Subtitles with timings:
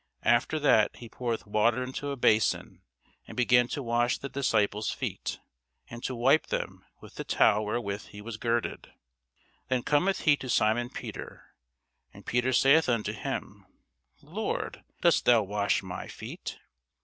[0.25, 2.81] After that he poureth water into a bason,
[3.27, 5.39] and began to wash the disciples' feet,
[5.91, 8.91] and to wipe them with the towel wherewith he was girded.
[9.67, 11.53] Then cometh he to Simon Peter:
[12.11, 13.67] and Peter saith unto him,
[14.23, 16.57] Lord, dost thou wash my feet?